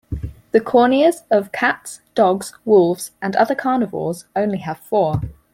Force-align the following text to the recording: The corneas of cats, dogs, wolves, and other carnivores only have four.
The 0.51 0.59
corneas 0.59 1.25
of 1.29 1.51
cats, 1.51 2.01
dogs, 2.15 2.53
wolves, 2.65 3.11
and 3.21 3.35
other 3.35 3.53
carnivores 3.53 4.25
only 4.35 4.57
have 4.57 4.79
four. 4.79 5.21